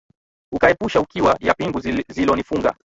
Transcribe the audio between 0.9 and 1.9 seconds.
ukiwa, ya pingu